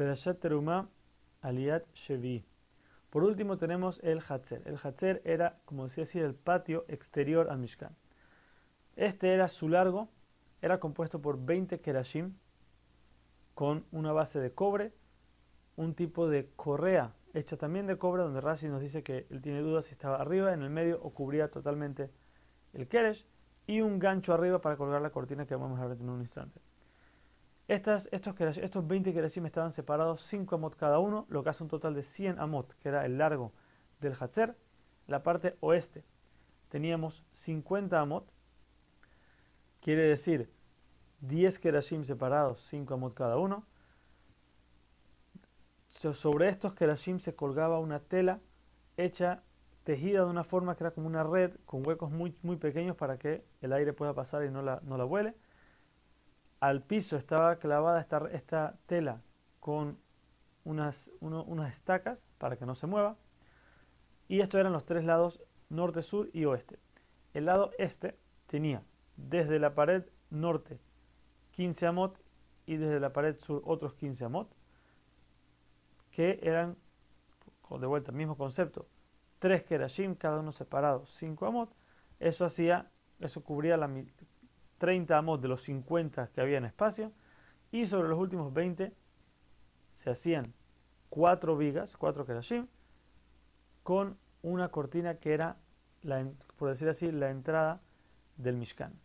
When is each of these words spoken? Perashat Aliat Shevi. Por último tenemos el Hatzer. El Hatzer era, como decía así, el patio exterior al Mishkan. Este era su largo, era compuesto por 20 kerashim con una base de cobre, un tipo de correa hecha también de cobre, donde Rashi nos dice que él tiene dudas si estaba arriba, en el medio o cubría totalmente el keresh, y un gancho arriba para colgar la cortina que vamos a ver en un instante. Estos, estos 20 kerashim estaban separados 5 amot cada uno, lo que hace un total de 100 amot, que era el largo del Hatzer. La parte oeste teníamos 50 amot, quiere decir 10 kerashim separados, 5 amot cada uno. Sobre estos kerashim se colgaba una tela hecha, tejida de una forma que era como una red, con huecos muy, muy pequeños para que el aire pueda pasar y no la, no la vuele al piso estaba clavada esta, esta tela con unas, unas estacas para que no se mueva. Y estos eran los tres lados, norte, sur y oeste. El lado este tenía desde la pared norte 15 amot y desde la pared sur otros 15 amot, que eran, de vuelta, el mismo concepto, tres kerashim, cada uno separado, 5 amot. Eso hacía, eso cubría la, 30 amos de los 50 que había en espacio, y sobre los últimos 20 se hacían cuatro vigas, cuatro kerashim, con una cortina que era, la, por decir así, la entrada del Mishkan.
Perashat 0.00 0.42
Aliat 1.42 1.84
Shevi. 1.92 2.42
Por 3.10 3.22
último 3.22 3.58
tenemos 3.58 4.00
el 4.02 4.22
Hatzer. 4.26 4.62
El 4.64 4.78
Hatzer 4.82 5.20
era, 5.26 5.58
como 5.66 5.84
decía 5.84 6.04
así, 6.04 6.18
el 6.18 6.34
patio 6.34 6.86
exterior 6.88 7.50
al 7.50 7.58
Mishkan. 7.58 7.94
Este 8.96 9.34
era 9.34 9.48
su 9.48 9.68
largo, 9.68 10.08
era 10.62 10.80
compuesto 10.80 11.20
por 11.20 11.44
20 11.44 11.82
kerashim 11.82 12.32
con 13.52 13.84
una 13.92 14.12
base 14.12 14.40
de 14.40 14.54
cobre, 14.54 14.94
un 15.76 15.94
tipo 15.94 16.30
de 16.30 16.48
correa 16.56 17.12
hecha 17.34 17.58
también 17.58 17.86
de 17.86 17.98
cobre, 17.98 18.22
donde 18.22 18.40
Rashi 18.40 18.68
nos 18.68 18.80
dice 18.80 19.02
que 19.02 19.26
él 19.28 19.42
tiene 19.42 19.60
dudas 19.60 19.84
si 19.84 19.92
estaba 19.92 20.16
arriba, 20.16 20.54
en 20.54 20.62
el 20.62 20.70
medio 20.70 20.98
o 21.02 21.10
cubría 21.10 21.50
totalmente 21.50 22.10
el 22.72 22.88
keresh, 22.88 23.26
y 23.66 23.82
un 23.82 23.98
gancho 23.98 24.32
arriba 24.32 24.62
para 24.62 24.78
colgar 24.78 25.02
la 25.02 25.10
cortina 25.10 25.44
que 25.44 25.56
vamos 25.56 25.78
a 25.78 25.86
ver 25.86 25.98
en 26.00 26.08
un 26.08 26.22
instante. 26.22 26.58
Estos, 27.70 28.08
estos 28.10 28.88
20 28.88 29.12
kerashim 29.14 29.46
estaban 29.46 29.70
separados 29.70 30.22
5 30.22 30.56
amot 30.56 30.74
cada 30.74 30.98
uno, 30.98 31.26
lo 31.28 31.44
que 31.44 31.50
hace 31.50 31.62
un 31.62 31.68
total 31.68 31.94
de 31.94 32.02
100 32.02 32.40
amot, 32.40 32.74
que 32.80 32.88
era 32.88 33.06
el 33.06 33.16
largo 33.16 33.52
del 34.00 34.16
Hatzer. 34.18 34.56
La 35.06 35.22
parte 35.22 35.56
oeste 35.60 36.02
teníamos 36.68 37.22
50 37.30 38.00
amot, 38.00 38.28
quiere 39.80 40.02
decir 40.02 40.50
10 41.20 41.60
kerashim 41.60 42.04
separados, 42.04 42.60
5 42.62 42.92
amot 42.92 43.14
cada 43.14 43.36
uno. 43.36 43.64
Sobre 45.86 46.48
estos 46.48 46.74
kerashim 46.74 47.20
se 47.20 47.36
colgaba 47.36 47.78
una 47.78 48.00
tela 48.00 48.40
hecha, 48.96 49.44
tejida 49.84 50.24
de 50.24 50.30
una 50.30 50.42
forma 50.42 50.74
que 50.74 50.82
era 50.82 50.90
como 50.90 51.06
una 51.06 51.22
red, 51.22 51.52
con 51.66 51.86
huecos 51.86 52.10
muy, 52.10 52.36
muy 52.42 52.56
pequeños 52.56 52.96
para 52.96 53.16
que 53.16 53.44
el 53.60 53.72
aire 53.72 53.92
pueda 53.92 54.12
pasar 54.12 54.44
y 54.44 54.50
no 54.50 54.60
la, 54.60 54.80
no 54.82 54.98
la 54.98 55.04
vuele 55.04 55.36
al 56.60 56.82
piso 56.82 57.16
estaba 57.16 57.56
clavada 57.56 58.00
esta, 58.00 58.28
esta 58.32 58.78
tela 58.86 59.22
con 59.58 59.98
unas, 60.64 61.10
unas 61.20 61.74
estacas 61.74 62.26
para 62.38 62.56
que 62.56 62.66
no 62.66 62.74
se 62.74 62.86
mueva. 62.86 63.16
Y 64.28 64.40
estos 64.40 64.60
eran 64.60 64.72
los 64.72 64.84
tres 64.84 65.04
lados, 65.04 65.42
norte, 65.68 66.02
sur 66.02 66.30
y 66.32 66.44
oeste. 66.44 66.78
El 67.34 67.46
lado 67.46 67.72
este 67.78 68.18
tenía 68.46 68.82
desde 69.16 69.58
la 69.58 69.74
pared 69.74 70.04
norte 70.30 70.80
15 71.52 71.86
amot 71.86 72.18
y 72.66 72.76
desde 72.76 73.00
la 73.00 73.12
pared 73.12 73.36
sur 73.38 73.62
otros 73.64 73.94
15 73.94 74.24
amot, 74.24 74.54
que 76.10 76.38
eran, 76.42 76.76
de 77.68 77.86
vuelta, 77.86 78.10
el 78.10 78.16
mismo 78.16 78.36
concepto, 78.36 78.88
tres 79.38 79.64
kerashim, 79.64 80.14
cada 80.14 80.40
uno 80.40 80.52
separado, 80.52 81.06
5 81.06 81.46
amot. 81.46 81.74
Eso 82.18 82.44
hacía, 82.44 82.90
eso 83.18 83.42
cubría 83.42 83.76
la, 83.76 83.88
30 84.80 85.16
amos 85.16 85.42
de 85.42 85.48
los 85.48 85.60
50 85.62 86.28
que 86.28 86.40
había 86.40 86.56
en 86.56 86.64
espacio, 86.64 87.12
y 87.70 87.84
sobre 87.84 88.08
los 88.08 88.18
últimos 88.18 88.52
20 88.52 88.94
se 89.90 90.10
hacían 90.10 90.54
cuatro 91.10 91.56
vigas, 91.56 91.98
cuatro 91.98 92.24
kerashim, 92.24 92.66
con 93.82 94.16
una 94.42 94.70
cortina 94.70 95.16
que 95.16 95.34
era, 95.34 95.58
la, 96.02 96.26
por 96.56 96.70
decir 96.70 96.88
así, 96.88 97.12
la 97.12 97.30
entrada 97.30 97.82
del 98.38 98.56
Mishkan. 98.56 98.98